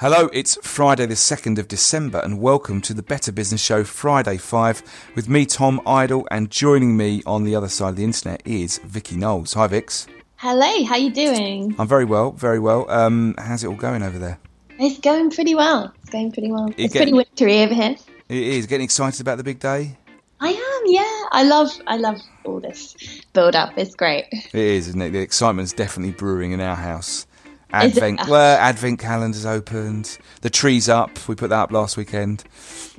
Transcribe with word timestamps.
Hello, 0.00 0.30
it's 0.32 0.56
Friday 0.62 1.06
the 1.06 1.14
2nd 1.14 1.58
of 1.58 1.66
December 1.66 2.20
and 2.20 2.40
welcome 2.40 2.80
to 2.82 2.94
the 2.94 3.02
Better 3.02 3.32
Business 3.32 3.60
Show 3.60 3.82
Friday 3.82 4.36
5 4.36 5.10
with 5.16 5.28
me, 5.28 5.44
Tom 5.44 5.80
Idle, 5.84 6.24
and 6.30 6.52
joining 6.52 6.96
me 6.96 7.20
on 7.26 7.42
the 7.42 7.56
other 7.56 7.68
side 7.68 7.88
of 7.88 7.96
the 7.96 8.04
internet 8.04 8.40
is 8.44 8.78
Vicky 8.84 9.16
Knowles. 9.16 9.54
Hi, 9.54 9.66
Vix. 9.66 10.06
Hello, 10.36 10.84
how 10.84 10.92
are 10.92 10.98
you 10.98 11.10
doing? 11.10 11.74
I'm 11.80 11.88
very 11.88 12.04
well, 12.04 12.30
very 12.30 12.60
well. 12.60 12.88
Um, 12.88 13.34
how's 13.38 13.64
it 13.64 13.66
all 13.66 13.74
going 13.74 14.04
over 14.04 14.20
there? 14.20 14.38
It's 14.78 15.00
going 15.00 15.32
pretty 15.32 15.56
well. 15.56 15.92
It's 16.02 16.10
going 16.10 16.30
pretty 16.30 16.52
well. 16.52 16.72
it's 16.76 16.94
pretty 16.94 17.12
wintry 17.12 17.60
over 17.64 17.74
here. 17.74 17.96
It 18.28 18.36
is. 18.36 18.66
Getting 18.66 18.84
excited 18.84 19.20
about 19.20 19.38
the 19.38 19.42
big 19.42 19.58
day? 19.58 19.98
I 20.38 20.50
am, 20.50 20.82
yeah. 20.86 21.24
I 21.32 21.42
love 21.42 21.72
I 21.88 21.96
love 21.96 22.20
all 22.44 22.60
this 22.60 22.94
build 23.32 23.56
up. 23.56 23.76
It's 23.76 23.96
great. 23.96 24.26
It 24.30 24.54
is, 24.54 24.86
isn't 24.86 25.02
it? 25.02 25.10
The 25.10 25.18
excitement's 25.18 25.72
definitely 25.72 26.12
brewing 26.12 26.52
in 26.52 26.60
our 26.60 26.76
house. 26.76 27.26
Advent, 27.70 28.26
well, 28.28 28.58
Advent 28.58 28.98
calendars 28.98 29.44
opened. 29.44 30.18
The 30.40 30.50
tree's 30.50 30.88
up. 30.88 31.28
We 31.28 31.34
put 31.34 31.50
that 31.50 31.58
up 31.58 31.72
last 31.72 31.96
weekend. 31.96 32.44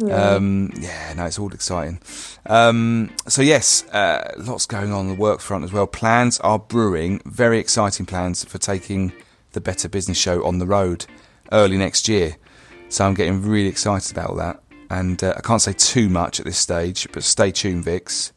Um, 0.10 0.72
yeah, 0.80 1.14
no, 1.14 1.26
it's 1.26 1.40
all 1.40 1.52
exciting. 1.52 2.00
Um, 2.46 3.12
so 3.28 3.42
yes, 3.42 3.84
uh, 3.90 4.34
lots 4.38 4.66
going 4.66 4.92
on, 4.92 5.00
on 5.00 5.08
the 5.08 5.16
work 5.16 5.40
front 5.40 5.64
as 5.64 5.74
well. 5.74 5.88
Plans 5.88 6.40
are 6.42 6.60
brewing. 6.60 7.22
Very 7.26 7.58
exciting 7.60 8.06
plans 8.06 8.44
for 8.44 8.58
taking 8.58 9.12
the 9.54 9.62
Better 9.62 9.90
Business 9.90 10.18
Show 10.18 10.46
on 10.46 10.60
the 10.60 10.68
road 10.68 11.06
early 11.52 11.78
next 11.78 12.08
year. 12.08 12.38
So 12.90 13.06
I'm 13.06 13.14
getting 13.14 13.42
really 13.42 13.70
excited 13.70 14.12
about 14.12 14.30
all 14.30 14.36
that. 14.36 14.62
And 14.92 15.24
uh, 15.24 15.34
I 15.38 15.42
can't 15.42 15.62
say 15.62 15.74
too 15.74 16.10
much 16.10 16.40
at 16.40 16.46
this 16.46 16.58
stage, 16.58 17.08
but 17.12 17.24
stay 17.24 17.52
tuned, 17.52 17.84
Vix. 17.84 18.34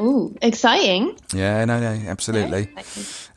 Ooh, 0.00 0.34
exciting. 0.40 1.18
Yeah, 1.34 1.64
no, 1.66 1.78
no, 1.78 2.08
absolutely. 2.08 2.72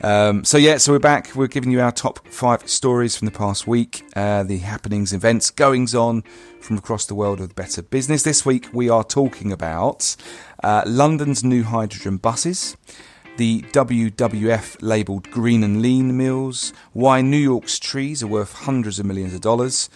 Um, 0.02 0.46
so, 0.46 0.58
yeah, 0.58 0.78
so 0.78 0.94
we're 0.94 1.00
back. 1.00 1.36
We're 1.36 1.48
giving 1.48 1.72
you 1.72 1.82
our 1.82 1.92
top 1.92 2.26
five 2.28 2.70
stories 2.70 3.18
from 3.18 3.26
the 3.26 3.32
past 3.32 3.68
week, 3.68 4.04
uh, 4.16 4.44
the 4.44 4.60
happenings, 4.60 5.12
events, 5.12 5.50
goings 5.52 5.94
on 5.94 6.24
from 6.62 6.78
across 6.78 7.06
the 7.06 7.16
world 7.16 7.42
of 7.42 7.54
better 7.56 7.82
business. 7.82 8.24
This 8.24 8.46
week, 8.46 8.70
we 8.72 8.90
are 8.90 9.04
talking 9.04 9.52
about 9.52 10.16
uh, 10.64 10.84
London's 10.86 11.44
new 11.44 11.64
hydrogen 11.64 12.18
buses. 12.18 12.78
The 13.36 13.62
WWF 13.74 14.78
labelled 14.82 15.32
green 15.32 15.64
and 15.64 15.82
lean 15.82 16.16
meals, 16.16 16.72
why 16.94 17.22
New 17.22 17.38
York's 17.38 17.80
trees 17.80 18.22
are 18.24 18.28
worth 18.28 18.54
hundreds 18.54 19.00
of 19.00 19.06
millions 19.06 19.34
of 19.34 19.42
dollars, 19.42 19.90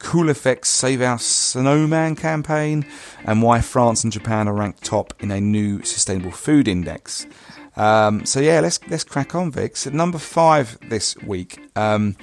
Cool 0.00 0.28
Effect's 0.28 0.68
Save 0.68 1.02
Our 1.02 1.18
Snowman 1.18 2.16
campaign, 2.16 2.84
and 3.24 3.42
why 3.42 3.60
France 3.60 4.02
and 4.02 4.12
Japan 4.12 4.48
are 4.48 4.54
ranked 4.54 4.82
top 4.82 5.14
in 5.20 5.30
a 5.30 5.40
new 5.40 5.82
sustainable 5.84 6.32
food 6.32 6.66
index. 6.66 7.26
Um, 7.76 8.26
so 8.26 8.40
yeah, 8.40 8.60
let's 8.60 8.80
let's 8.88 9.04
crack 9.04 9.34
on, 9.34 9.52
Vix. 9.52 9.86
At 9.86 9.94
number 9.94 10.18
five 10.18 10.76
this 10.88 11.16
week, 11.18 11.60
um, 11.76 12.16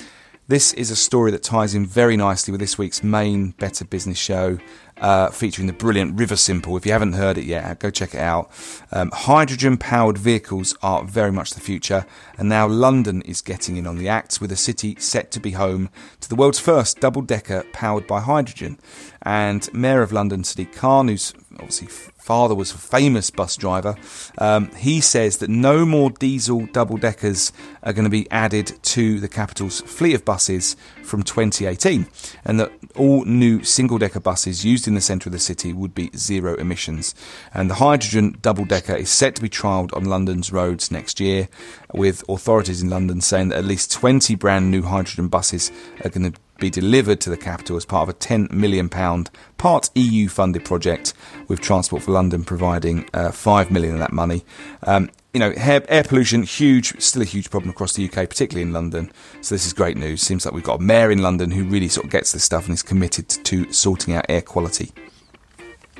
this 0.48 0.74
is 0.74 0.92
a 0.92 0.96
story 0.96 1.32
that 1.32 1.44
ties 1.44 1.76
in 1.76 1.86
very 1.86 2.18
nicely 2.18 2.52
with 2.52 2.60
this 2.60 2.78
week's 2.78 3.04
main 3.04 3.52
Better 3.52 3.86
Business 3.86 4.18
show, 4.18 4.58
uh, 5.00 5.30
featuring 5.30 5.68
the 5.68 5.74
brilliant 5.74 6.16
Riversimple. 6.16 6.78
If 6.78 6.86
you 6.86 6.92
haven't 6.92 7.14
heard 7.14 7.38
it 7.38 7.46
yet, 7.46 7.80
go 7.80 7.90
check 7.90 8.14
it 8.14 8.20
out. 8.20 8.50
Um, 8.92 9.12
hydrogen 9.12 9.78
powered 9.78 10.18
vehicles 10.18 10.76
are 10.82 11.04
very 11.04 11.32
much 11.32 11.52
the 11.52 11.60
future, 11.60 12.06
and 12.38 12.50
now 12.50 12.68
London 12.68 13.22
is 13.24 13.42
getting 13.42 13.78
in 13.78 13.88
on 13.88 13.98
the 13.98 14.10
act 14.10 14.40
with 14.42 14.52
a 14.52 14.56
city 14.56 14.96
set 15.00 15.32
to 15.32 15.40
be 15.40 15.52
home 15.52 15.90
to 16.22 16.30
the 16.30 16.36
world's 16.36 16.60
first 16.60 17.00
double 17.00 17.22
decker 17.22 17.64
powered 17.74 18.08
by 18.08 18.22
hydrogen. 18.22 18.80
And 19.22 19.72
Mayor 19.74 20.02
of 20.02 20.12
London, 20.12 20.44
Sadiq 20.44 20.74
Khan, 20.74 21.08
who's 21.08 21.34
obviously 21.60 21.88
father 21.88 22.54
was 22.54 22.74
a 22.74 22.78
famous 22.78 23.30
bus 23.30 23.56
driver. 23.56 23.96
Um, 24.38 24.70
he 24.76 25.00
says 25.00 25.38
that 25.38 25.50
no 25.50 25.86
more 25.86 26.10
diesel 26.10 26.66
double 26.68 26.98
deckers 26.98 27.54
are 27.84 27.94
going 27.94 28.04
to 28.04 28.10
be 28.10 28.30
added 28.30 28.74
to 28.84 29.20
the 29.22 29.30
capital's 29.30 29.80
fleet 29.82 30.14
of 30.14 30.26
buses 30.26 30.76
from 31.04 31.24
2018, 31.24 32.06
and 32.44 32.60
that 32.60 32.72
all 32.98 33.24
new 33.24 33.64
single 33.64 33.98
decker 33.98 34.20
buses 34.20 34.66
used 34.66 34.90
in 34.90 34.94
the 34.94 35.02
centre 35.02 35.30
of 35.30 35.34
the 35.34 35.40
city 35.40 35.72
would 35.72 35.96
be 35.96 36.12
zero 36.18 36.56
emissions. 36.56 37.16
And 37.54 37.70
the 37.70 37.76
hydrogen 37.76 38.38
double 38.42 38.66
decker 38.66 38.96
is 38.96 39.10
set 39.10 39.36
to 39.36 39.42
be 39.42 39.50
trialled 39.50 39.96
on 39.96 40.04
London's 40.04 40.52
roads 40.52 40.92
next 40.92 41.22
year, 41.22 41.48
with 41.94 42.26
authorities 42.28 42.82
in 42.82 42.90
London 42.90 43.22
saying 43.22 43.50
that 43.50 43.60
at 43.60 43.66
least 43.66 43.92
20 43.94 44.36
brand 44.36 44.70
new 44.70 44.82
hydrogen 44.82 45.30
buses 45.30 45.72
are 46.04 46.10
going 46.10 46.34
to 46.34 46.40
be 46.60 46.70
delivered 46.70 47.22
to 47.22 47.30
the 47.30 47.38
capital 47.38 47.78
as 47.78 47.86
part 47.86 48.08
of 48.08 48.16
a 48.16 48.18
£10 48.18 48.52
million 48.52 48.90
part 48.90 49.90
EU 49.96 50.28
funded 50.28 50.66
project, 50.66 51.14
with 51.48 51.62
Transport 51.62 52.04
for 52.04 52.12
London 52.12 52.44
providing 52.44 53.06
uh, 53.14 53.30
£5 53.30 53.72
million 53.72 53.94
of 53.94 54.00
that 54.00 54.14
money. 54.14 54.44
Um, 54.84 55.10
you 55.34 55.40
know, 55.40 55.54
air, 55.56 55.84
air, 55.88 56.04
pollution, 56.04 56.44
huge, 56.44 57.00
still 57.00 57.22
a 57.22 57.26
huge 57.26 57.52
problem 57.52 57.70
across 57.70 57.94
the 57.94 58.06
UK, 58.06 58.28
particularly 58.28 58.64
in 58.64 58.74
London. 58.74 59.12
So 59.42 59.54
this 59.54 59.68
is 59.68 59.74
great 59.74 59.96
news. 59.96 60.22
Seems 60.22 60.46
like 60.46 60.54
we've 60.54 60.64
got 60.64 60.80
a 60.80 60.84
mayor 60.84 61.12
in 61.12 61.22
London 61.22 61.52
who 61.52 61.64
really 61.64 61.90
sort 61.90 62.06
of 62.06 62.12
gets 62.12 62.32
this 62.32 62.44
stuff 62.44 62.66
and 62.66 62.74
is 62.74 62.82
committed 62.82 63.30
to 63.30 63.72
sorting 63.72 64.16
out 64.16 64.26
air 64.30 64.42
quality. 64.42 64.92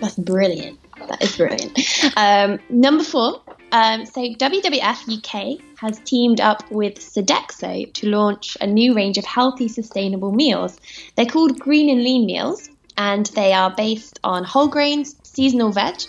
That's 0.02 0.16
brilliant. 0.16 0.80
That 1.08 1.22
is 1.22 1.38
brilliant. 1.38 1.80
Um, 2.18 2.60
number 2.70 3.04
four. 3.04 3.42
Um, 3.72 4.06
so 4.06 4.22
WWF 4.22 5.18
UK 5.18 5.62
has 5.78 6.00
teamed 6.00 6.40
up 6.40 6.70
with 6.72 7.00
Sodexo 7.00 7.92
to 7.94 8.10
launch 8.10 8.58
a 8.62 8.68
new 8.68 8.96
range 8.96 9.18
of 9.18 9.26
healthy, 9.26 9.68
sustainable 9.68 10.32
meals. 10.32 10.80
They're 11.16 11.26
called 11.26 11.60
Green 11.60 11.90
and 11.90 12.02
Lean 12.02 12.26
meals, 12.26 12.70
and 12.98 13.26
they 13.28 13.54
are 13.54 13.74
based 13.76 14.20
on 14.24 14.46
whole 14.46 14.70
grains, 14.70 15.16
seasonal 15.24 15.72
veg, 15.72 16.02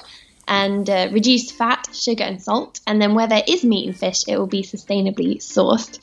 and 0.46 0.88
uh, 0.88 1.08
reduced 1.12 1.54
fat, 1.54 1.88
sugar, 1.92 2.22
and 2.22 2.40
salt. 2.40 2.80
And 2.86 3.02
then 3.02 3.14
where 3.14 3.26
there 3.26 3.42
is 3.46 3.64
meat 3.64 3.88
and 3.88 3.96
fish, 3.96 4.22
it 4.28 4.38
will 4.38 4.46
be 4.46 4.62
sustainably 4.62 5.38
sourced. 5.38 5.98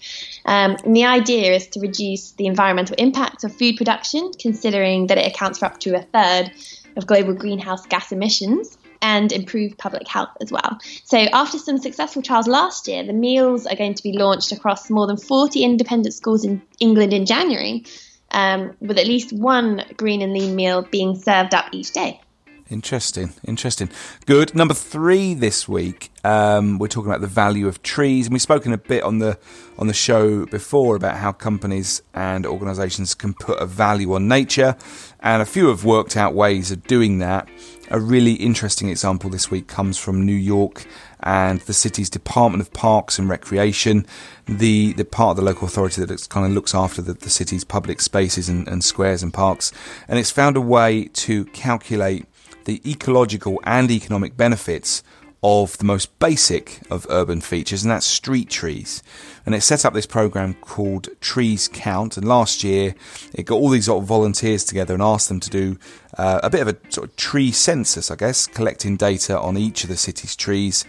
Um, 0.46 0.76
and 0.84 0.96
the 0.96 1.06
idea 1.06 1.54
is 1.54 1.68
to 1.68 1.80
reduce 1.80 2.32
the 2.32 2.48
environmental 2.48 2.96
impact 3.00 3.46
of 3.46 3.56
food 3.56 3.78
production, 3.78 4.32
considering 4.38 5.08
that 5.08 5.18
it 5.18 5.26
accounts 5.26 5.60
for 5.60 5.66
up 5.66 5.80
to 5.80 5.96
a 5.96 6.02
third 6.02 6.52
of 6.98 7.08
global 7.08 7.34
greenhouse 7.34 7.86
gas 7.88 8.12
emissions 8.12 8.78
and 9.02 9.32
improve 9.32 9.78
public 9.78 10.08
health 10.08 10.30
as 10.42 10.52
well. 10.52 10.78
So, 11.04 11.18
after 11.18 11.58
some 11.58 11.78
successful 11.78 12.22
trials 12.22 12.48
last 12.48 12.88
year, 12.88 13.04
the 13.04 13.14
meals 13.14 13.66
are 13.66 13.76
going 13.76 13.94
to 13.96 14.04
be 14.04 14.14
launched 14.14 14.52
across 14.52 14.90
more 14.90 15.08
than 15.08 15.18
40 15.18 15.64
independent 15.64 16.14
schools 16.14 16.44
in 16.46 16.62
England 16.80 17.14
in 17.14 17.26
January, 17.26 17.86
um, 18.32 18.76
with 18.80 18.98
at 18.98 19.08
least 19.08 19.34
one 19.34 19.84
green 19.98 20.22
and 20.22 20.34
lean 20.34 20.56
meal 20.56 20.82
being 20.84 21.16
served 21.16 21.54
up 21.54 21.66
each 21.72 21.92
day. 21.92 22.20
Interesting, 22.68 23.32
interesting. 23.48 23.92
Good. 24.26 24.56
Number 24.56 24.74
three 24.74 25.36
this 25.36 25.68
week, 25.68 26.10
um, 26.24 26.80
we're 26.80 26.88
talking 26.88 27.12
about 27.12 27.22
the 27.22 27.28
value 27.28 27.68
of 27.68 27.84
trees, 27.84 28.26
and 28.26 28.34
we've 28.34 28.42
spoken 28.42 28.74
a 28.74 28.78
bit 28.78 29.04
on 29.04 29.20
the 29.20 29.38
on 29.78 29.86
the 29.86 29.94
show 29.94 30.48
before 30.48 30.96
about 30.96 31.18
how 31.18 31.32
companies 31.32 32.02
and 32.16 32.44
organisations 32.44 33.14
can 33.14 33.36
put 33.36 33.60
a 33.60 33.68
value 33.68 34.14
on 34.14 34.28
nature, 34.28 34.76
and 35.20 35.44
a 35.44 35.46
few 35.46 35.68
have 35.68 35.86
worked 35.86 36.18
out 36.18 36.34
ways 36.34 36.72
of 36.72 36.88
doing 36.88 37.20
that. 37.20 37.48
A 37.92 38.00
really 38.00 38.34
interesting 38.34 38.90
example 38.90 39.30
this 39.30 39.52
week 39.52 39.68
comes 39.68 40.00
from 40.00 40.26
New 40.26 40.34
York 40.34 40.88
and 41.20 41.62
the 41.62 41.74
city's 41.74 42.10
Department 42.10 42.62
of 42.62 42.74
Parks 42.74 43.20
and 43.20 43.30
Recreation, 43.30 44.08
the, 44.48 44.94
the 44.94 45.06
part 45.06 45.32
of 45.32 45.36
the 45.38 45.44
local 45.44 45.68
authority 45.68 46.04
that 46.04 46.30
kind 46.30 46.48
of 46.48 46.52
looks 46.52 46.74
after 46.74 47.04
the, 47.04 47.14
the 47.14 47.30
city's 47.30 47.64
public 47.64 48.02
spaces 48.02 48.50
and, 48.50 48.68
and 48.68 48.84
squares 48.84 49.22
and 49.22 49.32
parks. 49.32 49.72
And 50.08 50.18
it's 50.18 50.32
found 50.32 50.58
a 50.58 50.62
way 50.62 51.06
to 51.14 51.46
calculate 51.46 52.26
the 52.66 52.82
ecological 52.90 53.60
and 53.64 53.90
economic 53.90 54.36
benefits 54.36 55.04
of 55.48 55.78
the 55.78 55.86
most 55.86 56.18
basic 56.18 56.80
of 56.90 57.06
urban 57.08 57.40
features, 57.40 57.84
and 57.84 57.92
that's 57.92 58.06
street 58.06 58.50
trees. 58.50 59.04
And 59.46 59.54
it 59.54 59.62
set 59.62 59.86
up 59.86 59.94
this 59.94 60.08
program 60.08 60.56
called 60.56 61.08
Trees 61.22 61.70
Count. 61.72 62.18
And 62.18 62.28
last 62.28 62.64
year, 62.64 62.96
it 63.32 63.44
got 63.44 63.58
all 63.58 63.70
these 63.70 63.86
sort 63.86 64.02
of 64.02 64.08
volunteers 64.08 64.64
together 64.64 64.96
and 64.96 65.04
asked 65.04 65.30
them 65.30 65.40
to 65.42 65.50
do 65.52 65.78
uh, 66.18 66.40
a 66.42 66.50
bit 66.50 66.62
of 66.62 66.70
a 66.70 66.78
sort 66.90 67.10
of 67.10 67.16
tree 67.16 67.52
census, 67.52 68.10
I 68.10 68.16
guess, 68.16 68.48
collecting 68.48 68.98
data 68.98 69.40
on 69.40 69.56
each 69.56 69.84
of 69.84 69.90
the 69.90 69.98
city's 69.98 70.36
trees. 70.36 70.84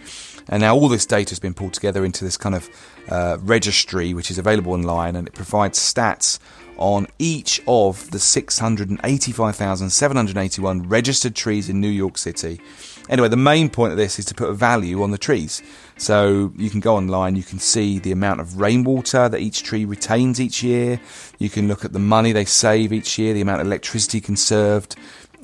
And 0.49 0.61
now 0.61 0.75
all 0.75 0.89
this 0.89 1.05
data 1.05 1.29
has 1.29 1.39
been 1.39 1.53
pulled 1.53 1.73
together 1.73 2.03
into 2.03 2.25
this 2.25 2.37
kind 2.37 2.55
of 2.55 2.67
uh, 3.09 3.37
registry, 3.41 4.15
which 4.15 4.31
is 4.31 4.39
available 4.39 4.73
online, 4.73 5.15
and 5.15 5.27
it 5.27 5.35
provides 5.35 5.77
stats 5.77 6.39
on 6.77 7.07
each 7.19 7.61
of 7.67 8.09
the 8.11 8.19
685,781 8.19 10.89
registered 10.89 11.35
trees 11.35 11.69
in 11.69 11.81
New 11.81 11.87
York 11.87 12.17
City. 12.17 12.59
Anyway, 13.09 13.29
the 13.29 13.37
main 13.37 13.69
point 13.69 13.91
of 13.91 13.97
this 13.97 14.19
is 14.19 14.25
to 14.25 14.35
put 14.35 14.49
a 14.49 14.53
value 14.53 15.01
on 15.01 15.11
the 15.11 15.17
trees. 15.17 15.61
So 15.97 16.51
you 16.57 16.69
can 16.69 16.79
go 16.79 16.95
online, 16.95 17.35
you 17.35 17.43
can 17.43 17.59
see 17.59 17.99
the 17.99 18.11
amount 18.11 18.41
of 18.41 18.59
rainwater 18.59 19.29
that 19.29 19.39
each 19.39 19.63
tree 19.63 19.85
retains 19.85 20.41
each 20.41 20.61
year. 20.61 20.99
You 21.39 21.49
can 21.49 21.67
look 21.67 21.85
at 21.85 21.93
the 21.93 21.99
money 21.99 22.31
they 22.31 22.45
save 22.45 22.93
each 22.93 23.17
year, 23.17 23.33
the 23.33 23.41
amount 23.41 23.61
of 23.61 23.67
electricity 23.67 24.21
conserved. 24.21 24.95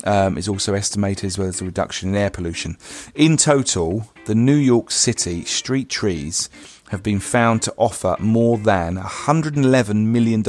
Um, 0.06 0.36
is 0.36 0.48
also 0.48 0.74
estimated 0.74 1.24
as 1.24 1.38
well 1.38 1.48
as 1.48 1.60
the 1.60 1.64
reduction 1.64 2.10
in 2.10 2.14
air 2.14 2.28
pollution. 2.28 2.76
In 3.14 3.38
total, 3.38 4.06
the 4.26 4.34
New 4.34 4.56
York 4.56 4.90
City 4.90 5.46
street 5.46 5.88
trees 5.88 6.50
have 6.90 7.02
been 7.02 7.20
found 7.20 7.62
to 7.62 7.74
offer 7.78 8.14
more 8.18 8.58
than 8.58 8.96
$111 8.96 10.04
million 10.04 10.42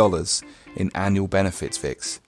in 0.75 0.91
annual 0.95 1.27
benefits, 1.27 1.77
Vix. 1.77 2.19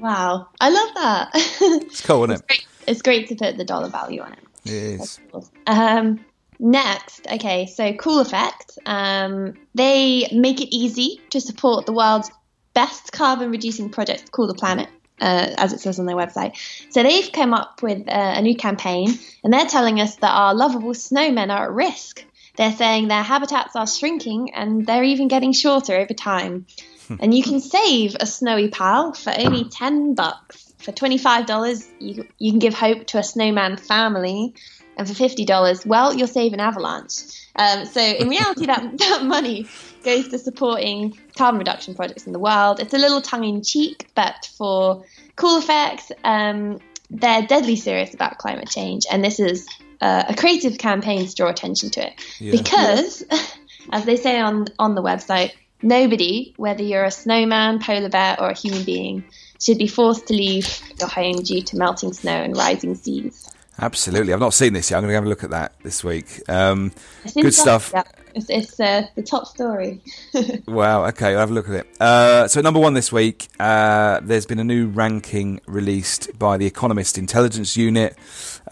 Wow, 0.00 0.48
I 0.60 0.70
love 0.70 0.94
that. 0.94 1.30
It's 1.86 2.00
cool, 2.02 2.24
isn't 2.24 2.36
it? 2.36 2.36
It's 2.36 2.46
great, 2.46 2.66
it's 2.86 3.02
great 3.02 3.28
to 3.28 3.34
put 3.34 3.56
the 3.56 3.64
dollar 3.64 3.88
value 3.88 4.20
on 4.20 4.32
it. 4.32 4.38
It 4.64 4.72
is. 4.72 5.20
Cool. 5.32 5.48
Um, 5.66 6.24
next, 6.58 7.26
okay, 7.26 7.66
so 7.66 7.92
Cool 7.94 8.20
Effect. 8.20 8.78
Um, 8.86 9.54
they 9.74 10.28
make 10.32 10.60
it 10.60 10.74
easy 10.74 11.20
to 11.30 11.40
support 11.40 11.86
the 11.86 11.92
world's 11.92 12.30
best 12.74 13.10
carbon 13.12 13.50
reducing 13.50 13.90
projects 13.90 14.22
to 14.22 14.30
cool 14.30 14.46
the 14.46 14.54
planet. 14.54 14.88
Uh, 15.20 15.52
as 15.58 15.72
it 15.72 15.80
says 15.80 15.98
on 15.98 16.06
their 16.06 16.14
website. 16.14 16.54
So 16.90 17.02
they've 17.02 17.32
come 17.32 17.52
up 17.52 17.82
with 17.82 18.06
uh, 18.06 18.34
a 18.36 18.40
new 18.40 18.54
campaign 18.54 19.18
and 19.42 19.52
they're 19.52 19.66
telling 19.66 20.00
us 20.00 20.14
that 20.14 20.30
our 20.30 20.54
lovable 20.54 20.92
snowmen 20.92 21.52
are 21.52 21.64
at 21.64 21.72
risk. 21.72 22.24
They're 22.56 22.70
saying 22.70 23.08
their 23.08 23.24
habitats 23.24 23.74
are 23.74 23.88
shrinking 23.88 24.54
and 24.54 24.86
they're 24.86 25.02
even 25.02 25.26
getting 25.26 25.52
shorter 25.52 25.96
over 25.96 26.14
time. 26.14 26.66
and 27.20 27.34
you 27.34 27.42
can 27.42 27.60
save 27.60 28.16
a 28.18 28.26
snowy 28.26 28.68
pal 28.68 29.12
for 29.12 29.32
only 29.36 29.64
10 29.64 30.14
bucks. 30.14 30.72
For 30.78 30.92
$25, 30.92 31.88
you, 31.98 32.28
you 32.38 32.52
can 32.52 32.60
give 32.60 32.74
hope 32.74 33.06
to 33.08 33.18
a 33.18 33.22
snowman 33.22 33.76
family. 33.76 34.54
And 34.96 35.06
for 35.06 35.14
$50, 35.14 35.86
well, 35.86 36.14
you'll 36.14 36.26
save 36.26 36.52
an 36.52 36.60
avalanche. 36.60 37.12
Um, 37.56 37.84
so 37.86 38.00
in 38.00 38.28
reality, 38.28 38.66
that, 38.66 38.98
that 38.98 39.24
money 39.24 39.66
goes 40.04 40.28
to 40.28 40.38
supporting 40.38 41.18
carbon 41.36 41.58
reduction 41.58 41.94
projects 41.94 42.26
in 42.26 42.32
the 42.32 42.38
world. 42.38 42.80
It's 42.80 42.94
a 42.94 42.98
little 42.98 43.20
tongue 43.20 43.44
in 43.44 43.62
cheek, 43.62 44.10
but 44.14 44.48
for 44.56 45.04
cool 45.36 45.58
effects, 45.58 46.12
um, 46.24 46.78
they're 47.10 47.46
deadly 47.46 47.76
serious 47.76 48.14
about 48.14 48.38
climate 48.38 48.68
change. 48.68 49.04
And 49.10 49.24
this 49.24 49.40
is 49.40 49.66
uh, 50.00 50.24
a 50.28 50.34
creative 50.34 50.78
campaign 50.78 51.26
to 51.26 51.34
draw 51.34 51.48
attention 51.48 51.90
to 51.90 52.06
it. 52.06 52.12
Yeah. 52.38 52.52
Because, 52.52 53.24
as 53.92 54.04
they 54.04 54.16
say 54.16 54.38
on, 54.40 54.66
on 54.78 54.94
the 54.94 55.02
website, 55.02 55.52
nobody, 55.82 56.54
whether 56.56 56.82
you're 56.82 57.04
a 57.04 57.10
snowman, 57.10 57.80
polar 57.80 58.08
bear, 58.08 58.40
or 58.40 58.50
a 58.50 58.58
human 58.58 58.84
being, 58.84 59.30
should 59.60 59.78
be 59.78 59.88
forced 59.88 60.26
to 60.28 60.34
leave 60.34 60.68
your 60.98 61.08
home 61.08 61.42
due 61.42 61.62
to 61.62 61.76
melting 61.76 62.12
snow 62.12 62.42
and 62.42 62.56
rising 62.56 62.94
seas. 62.94 63.48
Absolutely. 63.80 64.32
I've 64.32 64.40
not 64.40 64.54
seen 64.54 64.72
this 64.72 64.90
yet. 64.90 64.96
I'm 64.96 65.02
going 65.04 65.10
to 65.10 65.14
have 65.14 65.24
a 65.24 65.28
look 65.28 65.44
at 65.44 65.50
that 65.50 65.72
this 65.82 66.02
week. 66.02 66.42
Um, 66.48 66.92
good 67.34 67.54
stuff. 67.54 67.94
It's, 68.34 68.50
it's 68.50 68.80
uh, 68.80 69.06
the 69.14 69.22
top 69.22 69.46
story. 69.46 70.00
wow. 70.66 71.06
Okay, 71.06 71.32
I'll 71.32 71.38
have 71.38 71.50
a 71.50 71.54
look 71.54 71.68
at 71.68 71.74
it. 71.74 72.00
Uh, 72.00 72.48
so, 72.48 72.60
number 72.60 72.80
one 72.80 72.94
this 72.94 73.12
week, 73.12 73.48
uh, 73.60 74.20
there's 74.22 74.46
been 74.46 74.58
a 74.58 74.64
new 74.64 74.88
ranking 74.88 75.60
released 75.66 76.36
by 76.38 76.56
the 76.56 76.66
Economist 76.66 77.18
Intelligence 77.18 77.76
Unit 77.76 78.16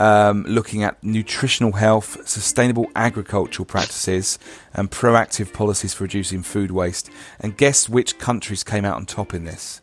um, 0.01 0.45
looking 0.49 0.83
at 0.83 1.03
nutritional 1.03 1.73
health, 1.73 2.29
sustainable 2.29 2.87
agricultural 2.97 3.67
practices, 3.67 4.39
and 4.75 4.91
proactive 4.91 5.53
policies 5.53 5.95
for 5.95 6.05
reducing 6.05 6.43
food 6.43 6.71
waste. 6.71 7.11
And 7.41 7.57
guess 7.57 7.89
which 7.89 8.19
countries 8.19 8.65
came 8.65 8.85
out 8.85 8.97
on 8.97 9.07
top 9.07 9.35
in 9.35 9.45
this? 9.45 9.81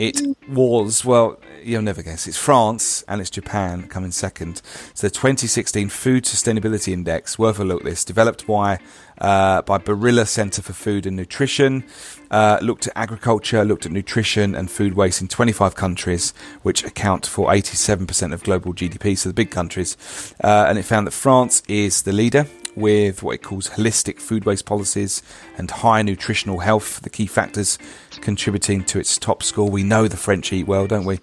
It 0.00 0.22
was, 0.48 1.04
well, 1.04 1.38
you'll 1.62 1.82
never 1.82 2.02
guess. 2.02 2.26
It's 2.26 2.38
France 2.38 3.04
and 3.06 3.20
it's 3.20 3.28
Japan 3.28 3.86
coming 3.86 4.12
second. 4.12 4.62
So 4.94 5.08
the 5.08 5.10
2016 5.10 5.90
Food 5.90 6.24
Sustainability 6.24 6.94
Index, 6.94 7.38
worth 7.38 7.60
a 7.60 7.64
look 7.64 7.82
this, 7.82 8.02
developed 8.02 8.46
by 8.46 8.78
uh, 9.18 9.60
by 9.60 9.76
Barilla 9.76 10.26
Center 10.26 10.62
for 10.62 10.72
Food 10.72 11.04
and 11.04 11.18
Nutrition, 11.18 11.84
uh, 12.30 12.58
looked 12.62 12.86
at 12.86 12.94
agriculture, 12.96 13.62
looked 13.62 13.84
at 13.84 13.92
nutrition 13.92 14.54
and 14.54 14.70
food 14.70 14.94
waste 14.94 15.20
in 15.20 15.28
25 15.28 15.74
countries, 15.74 16.32
which 16.62 16.82
account 16.82 17.26
for 17.26 17.50
87% 17.50 18.32
of 18.32 18.42
global 18.42 18.72
GDP, 18.72 19.18
so 19.18 19.28
the 19.28 19.34
big 19.34 19.50
countries. 19.50 19.98
Uh, 20.42 20.64
and 20.66 20.78
it 20.78 20.84
found 20.84 21.06
that 21.06 21.10
France 21.10 21.62
is 21.68 22.00
the 22.02 22.12
leader 22.12 22.46
with 22.76 23.22
what 23.22 23.32
it 23.32 23.42
calls 23.42 23.70
holistic 23.70 24.20
food 24.20 24.44
waste 24.44 24.66
policies 24.66 25.22
and 25.58 25.70
high 25.70 26.02
nutritional 26.02 26.60
health, 26.60 27.00
the 27.02 27.10
key 27.10 27.26
factors 27.26 27.78
contributing 28.20 28.84
to 28.84 28.98
its 28.98 29.18
top 29.18 29.42
score. 29.42 29.68
We 29.68 29.82
know 29.82 30.08
the 30.08 30.16
French 30.16 30.52
eat 30.52 30.66
well, 30.66 30.86
don't 30.86 31.04
we? 31.04 31.20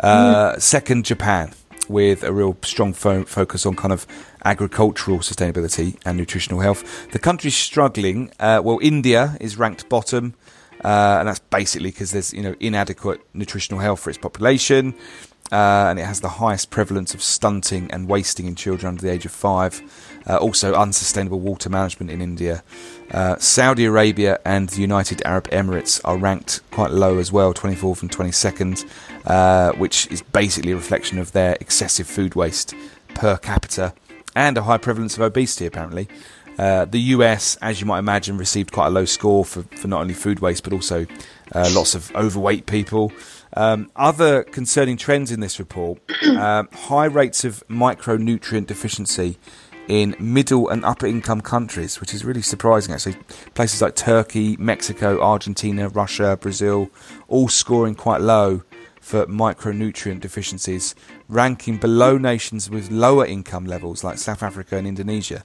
Uh, 0.00 0.54
mm. 0.54 0.60
Second, 0.60 1.04
Japan, 1.04 1.52
with 1.88 2.22
a 2.22 2.32
real 2.32 2.56
strong 2.62 2.92
fo- 2.92 3.24
focus 3.24 3.66
on 3.66 3.76
kind 3.76 3.92
of 3.92 4.06
agricultural 4.44 5.18
sustainability 5.18 5.98
and 6.04 6.16
nutritional 6.16 6.60
health. 6.60 7.10
The 7.12 7.18
country's 7.18 7.56
struggling. 7.56 8.30
Uh, 8.38 8.60
well, 8.64 8.78
India 8.80 9.36
is 9.40 9.58
ranked 9.58 9.88
bottom. 9.88 10.34
Uh, 10.82 11.18
and 11.18 11.28
that's 11.28 11.40
basically 11.40 11.90
because 11.90 12.10
there's 12.12 12.32
you 12.32 12.42
know 12.42 12.54
inadequate 12.58 13.20
nutritional 13.34 13.80
health 13.80 14.00
for 14.00 14.08
its 14.08 14.18
population, 14.18 14.94
uh, 15.52 15.86
and 15.88 15.98
it 15.98 16.04
has 16.04 16.20
the 16.20 16.28
highest 16.28 16.70
prevalence 16.70 17.14
of 17.14 17.22
stunting 17.22 17.90
and 17.90 18.08
wasting 18.08 18.46
in 18.46 18.54
children 18.54 18.88
under 18.88 19.02
the 19.02 19.10
age 19.10 19.24
of 19.24 19.32
five. 19.32 19.82
Uh, 20.28 20.36
also, 20.36 20.74
unsustainable 20.74 21.40
water 21.40 21.68
management 21.68 22.10
in 22.10 22.20
India. 22.20 22.62
Uh, 23.10 23.36
Saudi 23.38 23.84
Arabia 23.84 24.38
and 24.44 24.68
the 24.68 24.80
United 24.80 25.22
Arab 25.24 25.48
Emirates 25.50 26.00
are 26.04 26.16
ranked 26.16 26.60
quite 26.70 26.90
low 26.90 27.18
as 27.18 27.32
well, 27.32 27.52
24th 27.52 28.02
and 28.02 28.10
22nd, 28.10 28.84
uh, 29.26 29.72
which 29.72 30.06
is 30.08 30.22
basically 30.22 30.72
a 30.72 30.76
reflection 30.76 31.18
of 31.18 31.32
their 31.32 31.56
excessive 31.60 32.06
food 32.06 32.34
waste 32.34 32.74
per 33.14 33.36
capita 33.36 33.92
and 34.36 34.56
a 34.56 34.62
high 34.62 34.78
prevalence 34.78 35.16
of 35.16 35.22
obesity, 35.22 35.66
apparently. 35.66 36.08
Uh, 36.60 36.84
the 36.84 37.00
US, 37.16 37.56
as 37.62 37.80
you 37.80 37.86
might 37.86 38.00
imagine, 38.00 38.36
received 38.36 38.70
quite 38.70 38.88
a 38.88 38.90
low 38.90 39.06
score 39.06 39.46
for, 39.46 39.62
for 39.62 39.88
not 39.88 40.02
only 40.02 40.12
food 40.12 40.40
waste 40.40 40.62
but 40.62 40.74
also 40.74 41.06
uh, 41.52 41.70
lots 41.72 41.94
of 41.94 42.14
overweight 42.14 42.66
people. 42.66 43.10
Um, 43.54 43.90
other 43.96 44.42
concerning 44.42 44.98
trends 44.98 45.32
in 45.32 45.40
this 45.40 45.58
report 45.58 46.00
um, 46.36 46.68
high 46.70 47.06
rates 47.06 47.46
of 47.46 47.64
micronutrient 47.68 48.66
deficiency 48.66 49.38
in 49.88 50.14
middle 50.20 50.68
and 50.68 50.84
upper 50.84 51.06
income 51.06 51.40
countries, 51.40 51.98
which 51.98 52.12
is 52.12 52.26
really 52.26 52.42
surprising 52.42 52.92
actually. 52.92 53.16
Places 53.54 53.80
like 53.80 53.96
Turkey, 53.96 54.58
Mexico, 54.58 55.18
Argentina, 55.22 55.88
Russia, 55.88 56.36
Brazil, 56.38 56.90
all 57.26 57.48
scoring 57.48 57.94
quite 57.94 58.20
low 58.20 58.62
for 59.00 59.26
micronutrient 59.26 60.20
deficiencies, 60.20 60.94
ranking 61.28 61.78
below 61.78 62.18
nations 62.18 62.70
with 62.70 62.90
lower 62.90 63.26
income 63.26 63.64
levels 63.64 64.04
like 64.04 64.18
South 64.18 64.42
Africa 64.42 64.76
and 64.76 64.86
Indonesia. 64.86 65.42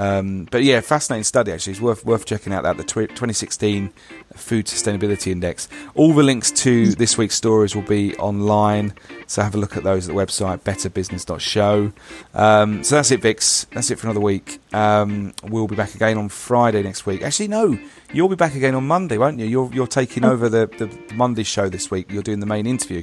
Um, 0.00 0.48
but 0.50 0.62
yeah, 0.62 0.80
fascinating 0.80 1.24
study 1.24 1.52
actually. 1.52 1.72
It's 1.72 1.80
worth 1.80 2.06
worth 2.06 2.24
checking 2.24 2.54
out 2.54 2.62
that 2.62 2.78
the 2.78 2.84
2016 2.84 3.92
Food 4.34 4.64
Sustainability 4.64 5.30
Index. 5.30 5.68
All 5.94 6.14
the 6.14 6.22
links 6.22 6.50
to 6.52 6.92
this 6.92 7.18
week's 7.18 7.34
stories 7.34 7.76
will 7.76 7.82
be 7.82 8.16
online, 8.16 8.94
so 9.26 9.42
have 9.42 9.54
a 9.54 9.58
look 9.58 9.76
at 9.76 9.84
those 9.84 10.08
at 10.08 10.14
the 10.14 10.18
website 10.18 10.60
betterbusiness.show. 10.60 11.92
Um, 12.32 12.82
so 12.82 12.94
that's 12.94 13.10
it, 13.10 13.20
Vix. 13.20 13.66
That's 13.72 13.90
it 13.90 13.98
for 13.98 14.06
another 14.06 14.20
week. 14.20 14.58
Um, 14.72 15.34
we'll 15.42 15.68
be 15.68 15.76
back 15.76 15.94
again 15.94 16.16
on 16.16 16.30
Friday 16.30 16.82
next 16.82 17.04
week. 17.04 17.20
Actually, 17.20 17.48
no, 17.48 17.78
you'll 18.10 18.30
be 18.30 18.36
back 18.36 18.54
again 18.54 18.74
on 18.74 18.86
Monday, 18.86 19.18
won't 19.18 19.38
you? 19.38 19.44
You're 19.44 19.70
you're 19.74 19.86
taking 19.86 20.24
over 20.24 20.48
the, 20.48 20.66
the 20.78 21.14
Monday 21.14 21.42
show 21.42 21.68
this 21.68 21.90
week. 21.90 22.10
You're 22.10 22.22
doing 22.22 22.40
the 22.40 22.46
main 22.46 22.66
interview. 22.66 23.02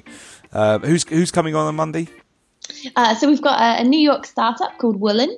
Uh, 0.52 0.80
who's 0.80 1.08
who's 1.08 1.30
coming 1.30 1.54
on 1.54 1.68
on 1.68 1.76
Monday? 1.76 2.08
Uh, 2.96 3.16
so 3.16 3.28
we've 3.28 3.42
got 3.42 3.60
a, 3.62 3.82
a, 3.82 3.84
New 3.84 4.00
York 4.00 4.26
startup 4.26 4.78
called 4.78 5.00
Woolen, 5.00 5.38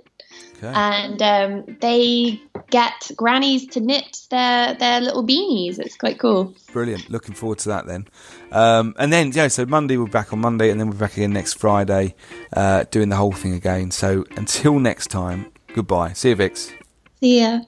okay. 0.57 0.71
and 0.73 1.21
um, 1.21 1.77
they 1.81 2.41
get 2.69 3.11
grannies 3.15 3.65
to 3.67 3.79
knit 3.79 4.17
their 4.29 4.73
their 4.75 5.01
little 5.01 5.25
beanies. 5.25 5.79
It's 5.79 5.97
quite 5.97 6.19
cool. 6.19 6.53
Brilliant. 6.71 7.09
Looking 7.09 7.35
forward 7.35 7.59
to 7.59 7.69
that 7.69 7.87
then. 7.87 8.07
Um, 8.51 8.95
and 8.97 9.11
then 9.11 9.31
yeah, 9.31 9.47
so 9.47 9.65
Monday 9.65 9.97
we're 9.97 10.07
back 10.07 10.33
on 10.33 10.39
Monday, 10.39 10.69
and 10.69 10.79
then 10.79 10.89
we're 10.89 10.97
back 10.97 11.17
again 11.17 11.33
next 11.33 11.53
Friday, 11.53 12.15
uh, 12.53 12.85
doing 12.91 13.09
the 13.09 13.15
whole 13.15 13.31
thing 13.31 13.53
again. 13.53 13.91
So 13.91 14.25
until 14.35 14.79
next 14.79 15.07
time, 15.07 15.51
goodbye. 15.73 16.13
See 16.13 16.29
you, 16.29 16.35
Vix. 16.35 16.71
See 17.19 17.41
ya. 17.41 17.59